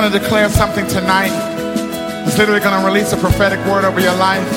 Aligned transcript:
going 0.00 0.12
to 0.12 0.18
declare 0.18 0.48
something 0.48 0.86
tonight. 0.86 1.30
It's 2.26 2.38
literally 2.38 2.60
going 2.60 2.80
to 2.80 2.86
release 2.86 3.12
a 3.12 3.18
prophetic 3.18 3.58
word 3.66 3.84
over 3.84 4.00
your 4.00 4.14
life. 4.14 4.50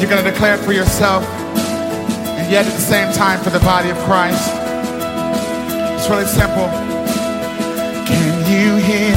You're 0.00 0.08
going 0.08 0.24
to 0.24 0.30
declare 0.30 0.54
it 0.54 0.60
for 0.64 0.72
yourself, 0.72 1.22
and 1.22 2.50
yet 2.50 2.64
at 2.64 2.72
the 2.72 2.80
same 2.80 3.12
time 3.12 3.40
for 3.40 3.50
the 3.50 3.58
body 3.60 3.90
of 3.90 3.98
Christ. 4.08 4.50
It's 5.98 6.08
really 6.08 6.24
simple. 6.24 6.64
Can 8.08 8.40
you 8.48 8.76
hear 8.76 9.14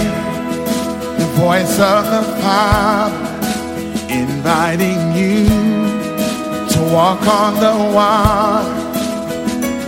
the 1.17 1.31
voice 1.39 1.79
of 1.79 2.03
the 2.11 2.23
Father 2.41 3.15
inviting 4.11 5.13
you 5.15 5.45
to 6.73 6.79
walk 6.91 7.25
on 7.25 7.53
the 7.55 7.93
water? 7.95 8.67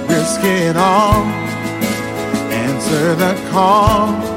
Risk 0.08 0.40
it 0.42 0.78
all. 0.78 1.26
Answer 2.64 3.16
the 3.16 3.50
call 3.52 4.35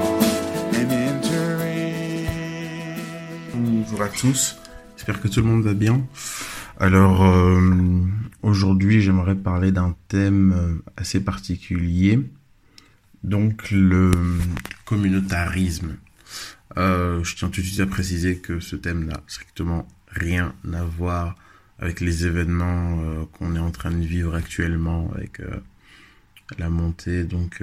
tous, 4.12 4.56
j'espère 4.96 5.20
que 5.20 5.28
tout 5.28 5.40
le 5.40 5.46
monde 5.46 5.62
va 5.62 5.74
bien. 5.74 6.06
Alors 6.80 7.24
euh, 7.24 8.02
aujourd'hui 8.42 9.00
j'aimerais 9.00 9.34
parler 9.34 9.72
d'un 9.72 9.96
thème 10.08 10.52
euh, 10.52 10.92
assez 10.96 11.20
particulier, 11.20 12.20
donc 13.24 13.70
le 13.70 14.10
communautarisme. 14.84 15.96
Euh, 16.76 17.24
je 17.24 17.36
tiens 17.36 17.48
tout 17.48 17.60
de 17.60 17.66
suite 17.66 17.80
à 17.80 17.86
préciser 17.86 18.38
que 18.38 18.60
ce 18.60 18.76
thème 18.76 19.06
n'a 19.06 19.20
strictement 19.26 19.88
rien 20.08 20.54
à 20.72 20.84
voir 20.84 21.36
avec 21.78 22.00
les 22.00 22.26
événements 22.26 23.26
qu'on 23.32 23.54
est 23.54 23.60
en 23.60 23.70
train 23.70 23.92
de 23.92 24.04
vivre 24.04 24.34
actuellement, 24.34 25.12
avec 25.14 25.40
la 26.58 26.70
montée, 26.70 27.22
donc 27.22 27.62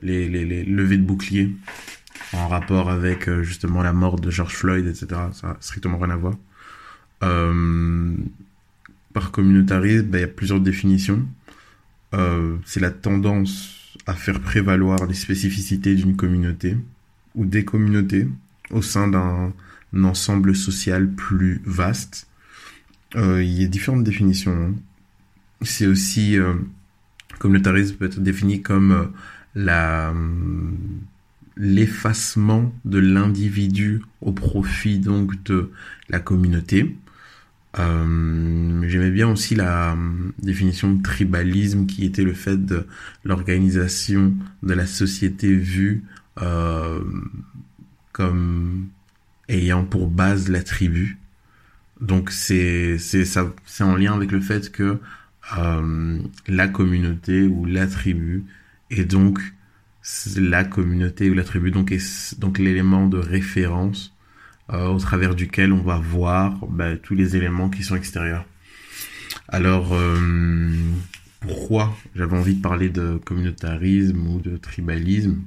les, 0.00 0.30
les, 0.30 0.46
les 0.46 0.64
levées 0.64 0.96
de 0.96 1.02
boucliers 1.02 1.54
en 2.32 2.48
rapport 2.48 2.90
avec 2.90 3.28
euh, 3.28 3.42
justement 3.42 3.82
la 3.82 3.92
mort 3.92 4.20
de 4.20 4.30
George 4.30 4.54
Floyd, 4.54 4.86
etc. 4.86 5.06
Ça 5.32 5.48
n'a 5.48 5.56
strictement 5.60 5.98
rien 5.98 6.10
à 6.10 6.16
voir. 6.16 6.34
Euh, 7.22 8.14
par 9.12 9.30
communautarisme, 9.30 10.06
ben, 10.06 10.18
il 10.18 10.20
y 10.22 10.24
a 10.24 10.28
plusieurs 10.28 10.60
définitions. 10.60 11.26
Euh, 12.14 12.56
c'est 12.64 12.80
la 12.80 12.90
tendance 12.90 13.96
à 14.06 14.14
faire 14.14 14.40
prévaloir 14.40 15.06
les 15.06 15.14
spécificités 15.14 15.94
d'une 15.94 16.16
communauté 16.16 16.76
ou 17.34 17.44
des 17.44 17.64
communautés 17.64 18.28
au 18.70 18.82
sein 18.82 19.08
d'un 19.08 19.52
ensemble 20.02 20.54
social 20.54 21.10
plus 21.10 21.60
vaste. 21.64 22.26
Il 23.14 23.42
y 23.44 23.64
a 23.64 23.68
différentes 23.68 24.04
définitions. 24.04 24.52
hein. 24.52 24.74
C'est 25.62 25.86
aussi 25.86 26.36
communautarisme 27.38 27.96
peut 27.96 28.04
être 28.04 28.20
défini 28.20 28.60
comme 28.60 29.12
la 29.54 30.10
hum, 30.10 30.76
l'effacement 31.58 32.72
de 32.84 32.98
l'individu 32.98 34.02
au 34.20 34.32
profit 34.32 34.98
donc 34.98 35.42
de 35.42 35.70
la 36.08 36.20
communauté. 36.20 36.96
Euh, 37.78 38.82
J'aimais 38.88 39.10
bien 39.10 39.28
aussi 39.28 39.54
la 39.54 39.92
hum, 39.92 40.32
définition 40.38 40.92
de 40.92 41.02
tribalisme 41.02 41.86
qui 41.86 42.04
était 42.04 42.22
le 42.22 42.32
fait 42.32 42.64
de 42.64 42.86
l'organisation 43.24 44.32
de 44.62 44.72
la 44.72 44.86
société 44.86 45.54
vue 45.54 46.04
euh, 46.40 47.00
comme 48.12 48.88
ayant 49.48 49.84
pour 49.84 50.08
base 50.08 50.48
la 50.48 50.62
tribu. 50.62 51.18
Donc 52.00 52.30
c'est 52.30 52.98
c'est 52.98 53.82
en 53.82 53.96
lien 53.96 54.14
avec 54.14 54.30
le 54.30 54.40
fait 54.40 54.70
que 54.70 54.98
euh, 55.58 56.18
la 56.46 56.68
communauté 56.68 57.42
ou 57.42 57.64
la 57.64 57.86
tribu 57.88 58.44
est 58.90 59.04
donc 59.04 59.40
la 60.36 60.64
communauté 60.64 61.30
ou 61.30 61.34
la 61.34 61.44
tribu 61.44 61.70
donc 61.70 61.92
donc 62.38 62.58
l'élément 62.58 63.06
de 63.08 63.18
référence 63.18 64.14
euh, 64.70 64.88
au 64.88 64.98
travers 64.98 65.34
duquel 65.34 65.72
on 65.72 65.82
va 65.82 65.98
voir 65.98 66.66
bah, 66.68 66.96
tous 66.96 67.14
les 67.14 67.36
éléments 67.36 67.70
qui 67.70 67.82
sont 67.82 67.96
extérieurs. 67.96 68.44
Alors 69.48 69.94
euh, 69.94 70.70
pourquoi 71.40 71.96
j'avais 72.14 72.36
envie 72.36 72.54
de 72.56 72.62
parler 72.62 72.90
de 72.90 73.18
communautarisme 73.24 74.26
ou 74.28 74.40
de 74.40 74.56
tribalisme 74.56 75.38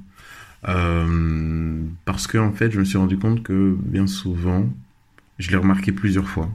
Euh, 0.68 1.82
Parce 2.04 2.26
que 2.28 2.38
en 2.38 2.52
fait 2.52 2.70
je 2.72 2.78
me 2.78 2.84
suis 2.84 2.98
rendu 2.98 3.18
compte 3.18 3.42
que 3.42 3.76
bien 3.82 4.06
souvent 4.06 4.72
je 5.38 5.50
l'ai 5.50 5.56
remarqué 5.56 5.92
plusieurs 5.92 6.28
fois. 6.28 6.48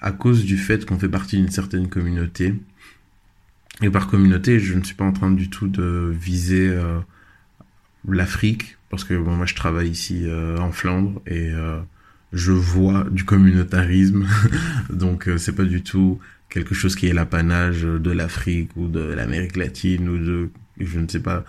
À 0.00 0.12
cause 0.12 0.44
du 0.44 0.58
fait 0.58 0.84
qu'on 0.86 0.98
fait 0.98 1.08
partie 1.08 1.36
d'une 1.36 1.50
certaine 1.50 1.88
communauté, 1.88 2.54
et 3.82 3.90
par 3.90 4.08
communauté, 4.08 4.60
je 4.60 4.74
ne 4.74 4.84
suis 4.84 4.94
pas 4.94 5.04
en 5.04 5.12
train 5.12 5.30
du 5.30 5.50
tout 5.50 5.66
de 5.66 6.12
viser 6.12 6.68
euh, 6.68 7.00
l'Afrique, 8.08 8.76
parce 8.88 9.04
que 9.04 9.14
bon, 9.14 9.32
moi 9.32 9.46
je 9.46 9.54
travaille 9.54 9.88
ici 9.88 10.22
euh, 10.24 10.58
en 10.58 10.70
Flandre 10.70 11.20
et 11.26 11.50
euh, 11.50 11.80
je 12.32 12.52
vois 12.52 13.04
du 13.10 13.24
communautarisme, 13.24 14.26
donc 14.90 15.28
c'est 15.38 15.54
pas 15.54 15.64
du 15.64 15.82
tout 15.82 16.20
quelque 16.48 16.74
chose 16.74 16.94
qui 16.94 17.08
est 17.08 17.12
l'apanage 17.12 17.82
de 17.82 18.10
l'Afrique 18.12 18.70
ou 18.76 18.86
de 18.86 19.00
l'Amérique 19.00 19.56
latine 19.56 20.08
ou 20.08 20.18
de 20.18 20.50
je 20.78 21.00
ne 21.00 21.08
sais 21.08 21.20
pas 21.20 21.44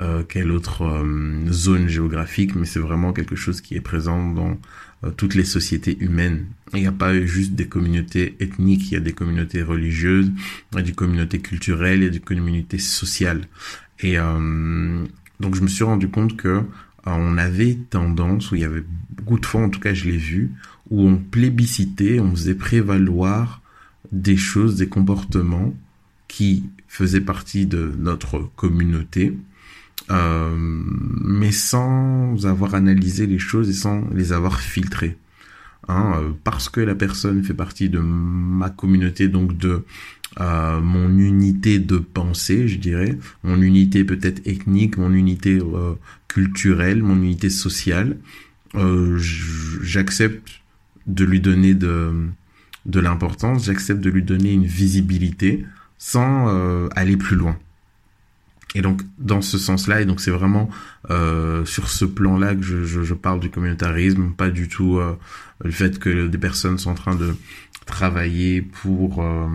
euh, 0.00 0.22
quelle 0.22 0.50
autre 0.50 0.82
euh, 0.82 1.50
zone 1.50 1.88
géographique, 1.88 2.54
mais 2.54 2.66
c'est 2.66 2.80
vraiment 2.80 3.12
quelque 3.12 3.36
chose 3.36 3.60
qui 3.60 3.74
est 3.76 3.80
présent 3.80 4.30
dans 4.30 4.58
euh, 5.04 5.10
toutes 5.10 5.34
les 5.34 5.44
sociétés 5.44 5.96
humaines. 6.00 6.46
Il 6.72 6.80
n'y 6.80 6.86
a 6.86 6.92
pas 6.92 7.18
juste 7.24 7.52
des 7.52 7.66
communautés 7.66 8.36
ethniques, 8.40 8.90
il 8.90 8.94
y 8.94 8.96
a 8.96 9.00
des 9.00 9.12
communautés 9.12 9.62
religieuses, 9.62 10.32
il 10.72 10.76
y 10.76 10.80
a 10.80 10.82
des 10.82 10.92
communautés 10.92 11.38
culturelles, 11.38 12.00
il 12.00 12.04
y 12.04 12.08
a 12.08 12.10
des 12.10 12.20
communautés 12.20 12.78
sociales. 12.78 13.42
Et 14.00 14.18
euh, 14.18 15.04
donc 15.40 15.54
je 15.54 15.62
me 15.62 15.68
suis 15.68 15.84
rendu 15.84 16.08
compte 16.08 16.36
que 16.36 16.62
on 17.04 17.38
avait 17.38 17.78
tendance, 17.88 18.50
ou 18.50 18.56
il 18.56 18.62
y 18.62 18.64
avait 18.64 18.84
beaucoup 19.10 19.38
de 19.38 19.46
fois, 19.46 19.60
en 19.60 19.68
tout 19.68 19.80
cas 19.80 19.94
je 19.94 20.06
l'ai 20.06 20.16
vu, 20.16 20.52
où 20.90 21.06
on 21.06 21.16
plébiscitait, 21.16 22.18
on 22.18 22.32
faisait 22.32 22.54
prévaloir 22.54 23.62
des 24.12 24.36
choses, 24.36 24.76
des 24.76 24.88
comportements 24.88 25.74
qui 26.26 26.64
faisaient 26.88 27.20
partie 27.20 27.66
de 27.66 27.92
notre 27.98 28.50
communauté, 28.56 29.36
euh, 30.10 30.54
mais 30.56 31.52
sans 31.52 32.46
avoir 32.46 32.74
analysé 32.74 33.26
les 33.26 33.38
choses 33.38 33.68
et 33.68 33.72
sans 33.72 34.04
les 34.12 34.32
avoir 34.32 34.60
filtrées. 34.60 35.16
Hein, 35.88 36.14
euh, 36.16 36.30
parce 36.42 36.68
que 36.68 36.80
la 36.80 36.94
personne 36.94 37.44
fait 37.44 37.54
partie 37.54 37.88
de 37.88 38.00
ma 38.00 38.70
communauté, 38.70 39.28
donc 39.28 39.56
de 39.56 39.84
euh, 40.40 40.80
mon 40.80 41.16
unité 41.18 41.78
de 41.78 41.98
pensée, 41.98 42.68
je 42.68 42.78
dirais, 42.78 43.18
mon 43.44 43.62
unité 43.62 44.04
peut-être 44.04 44.46
ethnique, 44.46 44.98
mon 44.98 45.12
unité 45.12 45.58
euh, 45.58 45.94
culturelle, 46.28 47.02
mon 47.02 47.16
unité 47.16 47.50
sociale, 47.50 48.18
euh, 48.74 49.16
j'accepte 49.82 50.60
de 51.06 51.24
lui 51.24 51.40
donner 51.40 51.74
de, 51.74 52.12
de 52.84 53.00
l'importance, 53.00 53.64
j'accepte 53.64 54.00
de 54.00 54.10
lui 54.10 54.22
donner 54.22 54.52
une 54.52 54.66
visibilité 54.66 55.64
sans 55.98 56.48
euh, 56.48 56.88
aller 56.94 57.16
plus 57.16 57.36
loin. 57.36 57.56
Et 58.76 58.82
donc 58.82 59.00
dans 59.16 59.40
ce 59.40 59.56
sens-là, 59.56 60.02
et 60.02 60.04
donc 60.04 60.20
c'est 60.20 60.30
vraiment 60.30 60.68
euh, 61.08 61.64
sur 61.64 61.88
ce 61.88 62.04
plan-là 62.04 62.54
que 62.54 62.60
je, 62.62 63.14
parle 63.14 63.40
du 63.40 63.48
communautarisme, 63.48 64.32
pas 64.36 64.50
du 64.50 64.68
tout 64.68 64.98
euh, 64.98 65.16
le 65.64 65.70
fait 65.70 65.98
que 65.98 66.26
des 66.26 66.36
personnes 66.36 66.76
sont 66.76 66.90
en 66.90 66.94
train 66.94 67.14
de 67.14 67.34
travailler 67.86 68.60
pour 68.60 69.22
euh, 69.22 69.46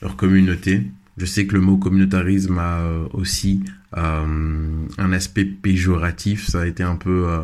leur 0.00 0.14
communauté. 0.14 0.86
Je 1.16 1.26
sais 1.26 1.48
que 1.48 1.54
le 1.54 1.60
mot 1.60 1.76
communautarisme 1.76 2.56
a 2.60 2.78
euh, 2.78 3.08
aussi 3.14 3.64
euh, 3.96 4.86
un 4.96 5.12
aspect 5.12 5.44
péjoratif, 5.44 6.46
ça 6.46 6.60
a 6.60 6.66
été 6.66 6.84
un 6.84 6.94
peu 6.94 7.26
euh, 7.26 7.40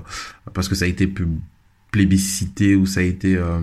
parce 0.52 0.68
que 0.68 0.76
ça 0.76 0.84
a 0.84 0.88
été 0.88 1.12
plébiscité 1.90 2.76
ou 2.76 2.86
ça 2.86 3.00
a 3.00 3.02
été, 3.02 3.34
euh, 3.36 3.58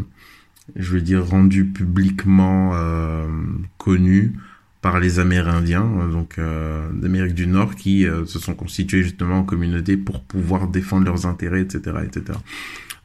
je 0.75 0.91
veux 0.91 1.01
dire, 1.01 1.25
rendu 1.25 1.63
publiquement 1.67 2.71
euh, 2.73 3.29
connu 3.77 4.33
par 4.81 4.99
les 4.99 5.19
Amérindiens, 5.19 5.89
euh, 5.99 6.11
donc 6.11 6.37
euh, 6.37 6.89
d'Amérique 6.91 7.35
du 7.35 7.47
Nord, 7.47 7.75
qui 7.75 8.05
euh, 8.05 8.25
se 8.25 8.39
sont 8.39 8.55
constitués 8.55 9.03
justement 9.03 9.39
en 9.39 9.43
communauté 9.43 9.95
pour 9.95 10.23
pouvoir 10.23 10.67
défendre 10.67 11.05
leurs 11.05 11.25
intérêts, 11.25 11.61
etc., 11.61 11.97
etc. 12.03 12.39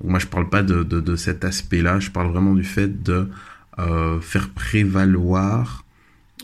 Moi, 0.02 0.18
je 0.18 0.26
parle 0.26 0.48
pas 0.48 0.62
de, 0.62 0.82
de, 0.82 1.00
de 1.00 1.16
cet 1.16 1.44
aspect-là. 1.44 2.00
Je 2.00 2.10
parle 2.10 2.30
vraiment 2.30 2.54
du 2.54 2.64
fait 2.64 3.02
de 3.02 3.28
euh, 3.78 4.20
faire 4.20 4.50
prévaloir 4.50 5.84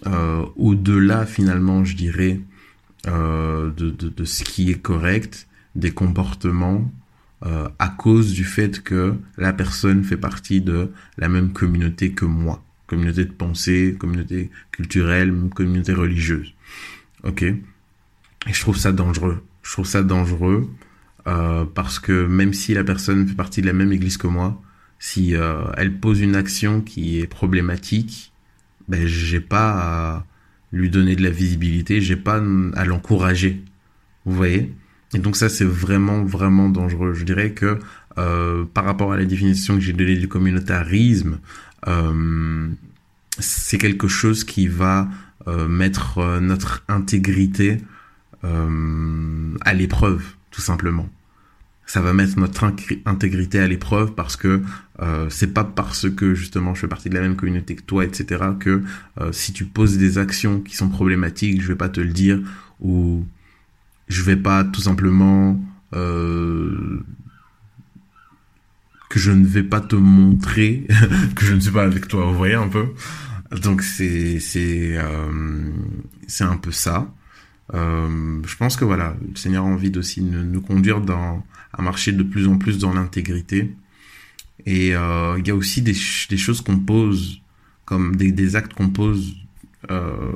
euh, 0.07 0.45
au-delà, 0.57 1.27
finalement, 1.27 1.85
je 1.85 1.97
dirais, 1.97 2.41
euh, 3.07 3.71
de, 3.71 3.91
de, 3.91 4.09
de 4.09 4.25
ce 4.25 4.45
qui 4.45 4.71
est 4.71 4.81
correct, 4.81 5.49
des 5.75 5.93
comportements 5.93 6.91
à 7.81 7.89
cause 7.89 8.35
du 8.35 8.45
fait 8.45 8.85
que 8.85 9.17
la 9.37 9.53
personne 9.53 10.05
fait 10.05 10.17
partie 10.17 10.61
de 10.61 10.93
la 11.19 11.29
même 11.29 11.53
communauté 11.53 12.13
que 12.13 12.25
moi 12.25 12.63
communauté 12.93 13.25
de 13.25 13.33
pensée, 13.33 13.97
communauté 13.99 14.51
culturelle, 14.71 15.33
communauté 15.55 15.95
religieuse. 15.95 16.53
Ok 17.25 17.43
Et 17.43 17.57
je 18.53 18.61
trouve 18.61 18.77
ça 18.77 18.93
dangereux. 18.93 19.43
Je 19.63 19.73
trouve 19.73 19.87
ça 19.87 20.03
dangereux 20.03 20.69
euh, 21.27 21.65
parce 21.65 21.99
que 21.99 22.27
même 22.27 22.53
si 22.53 22.75
la 22.75 22.85
personne 22.85 23.27
fait 23.27 23.35
partie 23.35 23.63
de 23.63 23.67
la 23.67 23.73
même 23.73 23.93
église 23.93 24.19
que 24.19 24.27
moi, 24.27 24.61
si 24.99 25.35
euh, 25.35 25.63
elle 25.79 25.99
pose 26.01 26.21
une 26.21 26.37
action 26.37 26.83
qui 26.83 27.19
est 27.19 27.27
problématique, 27.27 28.35
ben 28.89 29.07
j'ai 29.07 29.41
pas 29.41 29.71
à 29.71 30.27
lui 30.71 30.91
donner 30.91 31.17
de 31.17 31.23
la 31.23 31.31
visibilité, 31.31 32.03
j'ai 32.03 32.17
pas 32.17 32.43
à 32.75 32.85
l'encourager. 32.85 33.63
Vous 34.27 34.35
voyez? 34.35 34.75
Et 35.15 35.19
donc 35.19 35.37
ça, 35.37 35.49
c'est 35.49 35.65
vraiment, 35.65 36.25
vraiment 36.25 36.69
dangereux. 36.69 37.15
Je 37.15 37.25
dirais 37.25 37.53
que 37.53 37.79
euh, 38.19 38.67
par 38.75 38.85
rapport 38.85 39.15
à 39.15 39.17
la 39.17 39.25
définition 39.25 39.77
que 39.77 39.81
j'ai 39.81 39.95
donnée 39.95 40.17
du 40.17 40.29
communautarisme, 40.29 41.39
c'est 43.39 43.79
quelque 43.79 44.09
chose 44.09 44.45
qui 44.45 44.69
va 44.69 45.09
euh, 45.49 45.67
mettre 45.69 46.19
euh, 46.19 46.41
notre 46.41 46.85
intégrité 46.89 47.79
euh, 48.45 49.57
à 49.63 49.75
l'épreuve, 49.75 50.23
tout 50.51 50.61
simplement. 50.61 51.09
Ça 51.87 52.01
va 52.01 52.13
mettre 52.13 52.39
notre 52.39 52.65
intégrité 53.07 53.59
à 53.59 53.67
l'épreuve 53.67 54.15
parce 54.15 54.37
que 54.37 54.63
euh, 55.01 55.27
c'est 55.31 55.53
pas 55.53 55.65
parce 55.65 56.09
que 56.09 56.35
justement 56.35 56.75
je 56.75 56.81
fais 56.81 56.89
partie 56.89 57.11
de 57.11 57.15
la 57.15 57.21
même 57.21 57.37
communauté 57.37 57.75
que 57.75 57.83
toi, 57.83 58.05
etc. 58.05 58.45
que 58.59 58.83
si 59.33 59.53
tu 59.53 59.65
poses 59.65 59.99
des 59.99 60.17
actions 60.17 60.61
qui 60.61 60.77
sont 60.77 60.89
problématiques, 60.89 61.61
je 61.61 61.69
vais 61.69 61.77
pas 61.77 61.89
te 61.89 62.01
le 62.01 62.13
dire 62.13 62.41
ou 62.81 63.27
je 64.09 64.23
vais 64.23 64.37
pas 64.37 64.65
tout 64.65 64.81
simplement 64.81 65.61
euh, 65.95 67.03
que 69.13 69.19
je 69.19 69.31
ne 69.31 69.45
vais 69.45 69.63
pas 69.63 69.83
te 69.83 69.95
montrer 69.95 70.87
que 71.37 71.45
je 71.45 71.53
ne 71.53 71.61
suis 71.61 71.71
pas 71.71 71.83
avec 71.83 72.09
toi, 72.09 72.25
vous 72.25 72.35
voyez 72.35 72.55
un 72.55 72.69
peu. 72.69 72.87
Donc 73.61 73.83
c'est 73.83 74.41
c'est 74.41 74.97
euh, 74.97 75.71
c'est 76.27 76.45
un 76.45 76.57
peu 76.57 76.73
ça. 76.73 77.13
Euh, 77.75 78.41
je 78.47 78.57
pense 78.57 78.75
que 78.75 78.87
voilà, 78.87 79.15
le 79.21 79.37
Seigneur 79.37 79.67
a 79.67 79.69
envie 79.69 79.93
aussi 79.99 80.23
de 80.23 80.43
nous 80.43 80.63
conduire 80.63 81.03
dans 81.03 81.45
à 81.75 81.83
marcher 81.83 82.13
de 82.13 82.23
plus 82.23 82.49
en 82.49 82.57
plus 82.57 82.79
dans 82.79 82.95
l'intégrité. 82.95 83.77
Et 84.65 84.97
euh, 84.97 85.39
il 85.39 85.47
y 85.47 85.51
a 85.51 85.57
aussi 85.57 85.83
des, 85.83 85.93
choses 85.93 86.63
qu'on 86.63 86.79
pose 86.79 87.43
comme 87.85 88.17
des, 88.17 88.33
des 88.33 88.57
actes 88.57 88.73
qu'on 88.73 88.89
pose 88.89 89.37
euh, 89.91 90.33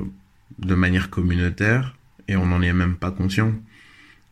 de 0.59 0.75
manière 0.75 1.09
communautaire 1.09 1.97
et 2.29 2.37
on 2.37 2.45
n'en 2.45 2.61
est 2.61 2.75
même 2.75 2.97
pas 2.97 3.11
conscient 3.11 3.55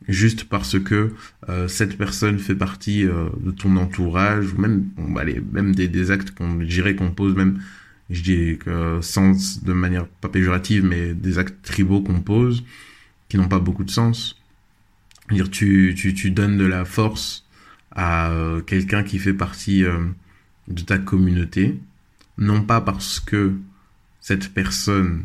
juste 0.09 0.45
parce 0.45 0.79
que 0.79 1.13
euh, 1.49 1.69
cette 1.69 1.97
personne 1.97 2.39
fait 2.39 2.55
partie 2.55 3.05
euh, 3.05 3.29
de 3.41 3.51
ton 3.51 3.77
entourage 3.77 4.53
ou 4.53 4.61
même 4.61 4.83
bon, 4.97 5.17
allez, 5.17 5.43
même 5.53 5.75
des, 5.75 5.89
des 5.89 6.11
actes 6.11 6.33
qu'on 6.33 6.57
dirait 6.57 6.95
qu'on 6.95 7.11
pose 7.11 7.35
même 7.35 7.61
je 8.11 8.23
dis 8.23 8.59
que 8.59 8.99
sans 9.01 9.63
de 9.63 9.73
manière 9.73 10.07
pas 10.07 10.29
péjorative 10.29 10.85
mais 10.85 11.15
des 11.15 11.39
actes 11.39 11.63
tribaux 11.63 12.03
qu'on 12.03 12.21
pose 12.21 12.65
qui 13.29 13.39
n'ont 13.39 13.49
pas 13.49 13.59
beaucoup 13.59 13.85
de 13.85 13.91
sens. 13.91 14.41
Dire 15.31 15.51
tu, 15.51 15.95
tu, 15.97 16.13
tu 16.13 16.31
donnes 16.31 16.59
de 16.59 16.67
la 16.67 16.85
force 16.85 17.47
à 17.93 18.31
euh, 18.31 18.61
quelqu'un 18.61 19.03
qui 19.03 19.19
fait 19.19 19.33
partie 19.33 19.85
euh, 19.85 20.05
de 20.69 20.83
ta 20.83 20.99
communauté 20.99 21.81
non 22.37 22.63
pas 22.63 22.81
parce 22.81 23.21
que 23.21 23.55
cette 24.21 24.53
personne 24.53 25.25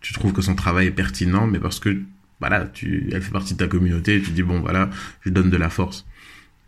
tu 0.00 0.12
trouves 0.12 0.32
que 0.32 0.42
son 0.42 0.54
travail 0.54 0.88
est 0.88 0.92
pertinent 0.92 1.46
mais 1.46 1.60
parce 1.60 1.78
que 1.78 2.00
voilà, 2.40 2.66
tu, 2.66 3.08
elle 3.12 3.22
fait 3.22 3.32
partie 3.32 3.54
de 3.54 3.58
ta 3.58 3.68
communauté, 3.68 4.20
tu 4.20 4.30
dis 4.30 4.42
bon 4.42 4.60
voilà, 4.60 4.90
je 5.22 5.30
donne 5.30 5.50
de 5.50 5.56
la 5.56 5.70
force. 5.70 6.06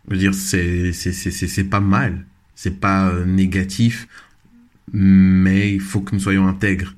Je 0.07 0.13
veux 0.13 0.19
dire, 0.19 0.33
c'est 0.33 0.91
c'est 0.93 1.11
c'est 1.11 1.31
c'est 1.31 1.63
pas 1.63 1.79
mal, 1.79 2.25
c'est 2.55 2.79
pas 2.79 3.09
euh, 3.09 3.25
négatif, 3.25 4.07
mais 4.91 5.73
il 5.73 5.81
faut 5.81 6.01
que 6.01 6.15
nous 6.15 6.21
soyons 6.21 6.47
intègres. 6.47 6.95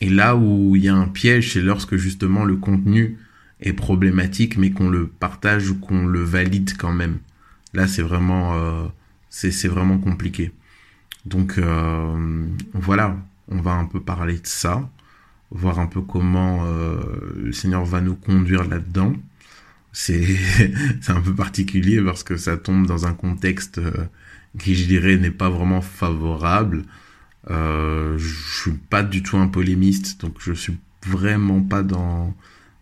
Et 0.00 0.08
là 0.08 0.36
où 0.36 0.76
il 0.76 0.84
y 0.84 0.88
a 0.88 0.94
un 0.94 1.08
piège, 1.08 1.52
c'est 1.52 1.60
lorsque 1.60 1.96
justement 1.96 2.44
le 2.44 2.56
contenu 2.56 3.18
est 3.60 3.72
problématique, 3.72 4.56
mais 4.56 4.70
qu'on 4.70 4.88
le 4.90 5.06
partage 5.06 5.70
ou 5.70 5.78
qu'on 5.78 6.06
le 6.06 6.22
valide 6.22 6.76
quand 6.76 6.92
même. 6.92 7.18
Là, 7.74 7.86
c'est 7.86 8.02
vraiment 8.02 8.54
euh, 8.54 8.86
c'est 9.30 9.50
c'est 9.50 9.68
vraiment 9.68 9.98
compliqué. 9.98 10.52
Donc 11.24 11.58
euh, 11.58 12.46
voilà, 12.74 13.16
on 13.48 13.60
va 13.60 13.72
un 13.72 13.86
peu 13.86 14.00
parler 14.00 14.34
de 14.34 14.46
ça 14.46 14.88
voir 15.54 15.78
un 15.78 15.86
peu 15.86 16.00
comment 16.00 16.64
euh, 16.66 17.00
le 17.36 17.52
Seigneur 17.52 17.84
va 17.84 18.00
nous 18.00 18.16
conduire 18.16 18.64
là-dedans. 18.68 19.14
C'est 19.92 20.38
un 21.08 21.20
peu 21.20 21.34
particulier 21.34 22.00
parce 22.00 22.22
que 22.24 22.36
ça 22.36 22.56
tombe 22.56 22.86
dans 22.86 23.06
un 23.06 23.12
contexte 23.12 23.78
euh, 23.78 23.92
qui, 24.58 24.74
je 24.74 24.86
dirais, 24.86 25.16
n'est 25.16 25.30
pas 25.30 25.50
vraiment 25.50 25.82
favorable. 25.82 26.84
Euh, 27.50 28.16
je 28.18 28.60
suis 28.60 28.72
pas 28.72 29.02
du 29.02 29.22
tout 29.22 29.36
un 29.36 29.48
polémiste, 29.48 30.20
donc 30.20 30.36
je 30.40 30.52
suis 30.52 30.78
vraiment 31.06 31.60
pas 31.60 31.82
dans 31.82 32.34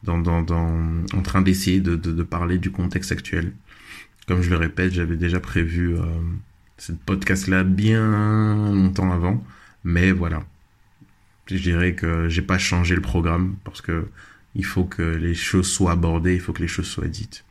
dans 0.03 0.19
dans, 0.19 0.43
dans 0.43 1.05
en 1.15 1.23
train 1.23 1.43
d'essayer 1.43 1.81
de, 1.81 1.97
de, 1.97 2.13
de 2.13 2.23
parler 2.23 2.59
du 2.59 2.71
contexte 2.71 3.13
actuel. 3.13 3.53
Comme 4.29 4.43
je 4.43 4.51
le 4.51 4.57
répète, 4.57 4.93
j'avais 4.93 5.17
déjà 5.17 5.41
prévu 5.41 5.97
euh, 5.97 6.03
cette 6.77 7.01
podcast-là 7.01 7.65
bien 7.65 8.73
longtemps 8.73 9.11
avant, 9.13 9.43
mais 9.85 10.13
voilà, 10.13 10.45
je 11.57 11.63
dirais 11.63 11.95
que 11.95 12.29
j'ai 12.29 12.43
pas 12.43 12.59
changé 12.59 12.95
le 12.95 13.01
programme 13.01 13.57
parce 13.65 13.81
que 13.81 14.09
il 14.55 14.65
faut 14.65 14.85
que 14.85 15.03
les 15.03 15.35
choses 15.35 15.71
soient 15.71 15.93
abordées, 15.93 16.35
il 16.35 16.41
faut 16.41 16.53
que 16.53 16.63
les 16.63 16.69
choses 16.69 16.87
soient 16.87 17.07
dites. 17.07 17.45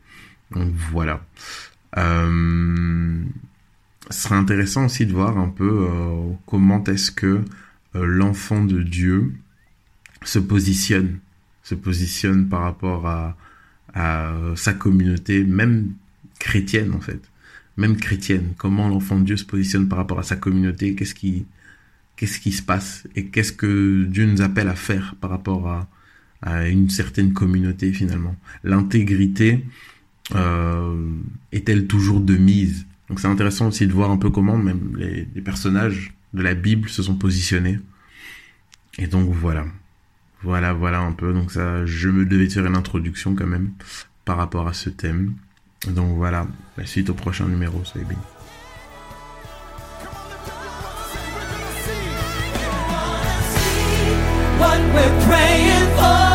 Donc 0.52 0.74
voilà. 0.92 1.26
Euh, 1.98 3.24
ce 4.10 4.22
serait 4.24 4.36
intéressant 4.36 4.86
aussi 4.86 5.06
de 5.06 5.14
voir 5.14 5.38
un 5.38 5.50
peu 5.50 5.88
euh, 5.90 6.32
comment 6.46 6.84
est-ce 6.86 7.12
que 7.12 7.42
euh, 7.96 8.06
l'enfant 8.06 8.64
de 8.64 8.82
Dieu 8.82 9.34
se 10.24 10.40
positionne, 10.40 11.20
se 11.64 11.76
positionne 11.76 12.50
par 12.50 12.62
rapport 12.62 13.08
à, 13.08 13.38
à 13.94 14.34
sa 14.56 14.74
communauté, 14.74 15.44
même 15.44 15.94
chrétienne 16.40 16.94
en 16.94 17.02
fait, 17.02 17.22
même 17.78 17.98
chrétienne. 17.98 18.54
Comment 18.58 18.90
l'enfant 18.90 19.20
de 19.20 19.26
Dieu 19.26 19.38
se 19.38 19.46
positionne 19.46 19.88
par 19.88 19.98
rapport 19.98 20.20
à 20.20 20.24
sa 20.24 20.36
communauté, 20.36 20.96
qu'est-ce 20.96 21.16
qui 21.16 21.46
qu'est-ce 22.20 22.42
qui 22.42 22.52
se 22.52 22.62
passe 22.62 23.08
et 23.16 23.28
qu'est-ce 23.28 23.54
que 23.54 24.04
Dieu 24.04 24.26
nous 24.26 24.42
appelle 24.42 24.68
à 24.68 24.76
faire 24.76 25.16
par 25.22 25.30
rapport 25.30 25.70
à, 25.70 25.88
une 26.68 26.90
certaine 26.90 27.34
communauté 27.34 27.92
finalement. 27.92 28.36
L'intégrité 28.64 29.66
euh, 30.36 31.12
est-elle 31.52 31.86
toujours 31.86 32.22
de 32.22 32.38
mise? 32.38 32.86
Donc 33.10 33.20
c'est 33.20 33.28
intéressant 33.28 33.68
aussi 33.68 33.88
de 33.88 33.92
voir 33.92 34.10
un 34.10 34.16
peu 34.16 34.30
comment 34.30 34.58
même 34.58 34.96
les, 34.98 35.26
personnages 35.42 36.14
de 36.34 36.42
la 36.42 36.54
Bible 36.54 36.88
se 36.88 37.04
sont 37.04 37.16
positionnés. 37.16 37.80
Et 38.98 39.08
donc 39.08 39.30
voilà. 39.34 39.66
Voilà, 40.42 40.72
voilà 40.72 41.00
un 41.00 41.12
peu. 41.12 41.34
Donc 41.34 41.52
ça, 41.52 41.86
je 41.86 42.08
me 42.08 42.26
devais 42.26 42.48
tirer 42.48 42.68
une 42.68 42.78
introduction 42.78 43.36
quand 43.36 43.48
même 43.48 43.72
par 44.24 44.38
rapport 44.38 44.68
à 44.68 44.74
ce 44.74 44.90
thème. 44.90 45.34
Donc 45.88 46.16
voilà, 46.16 46.48
la 46.78 46.86
suite 46.86 47.10
au 47.10 47.14
prochain 47.14 47.48
numéro, 47.48 47.84
soyez 47.84 48.06
bénis. 48.06 48.39
what 54.60 54.80
we're 54.94 55.26
praying 55.26 55.88
for. 55.98 56.29